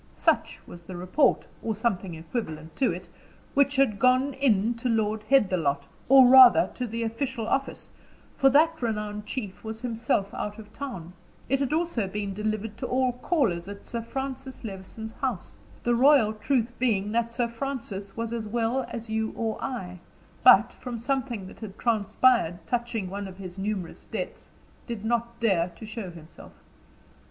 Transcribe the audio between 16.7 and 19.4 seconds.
being that Sir Francis was as well as you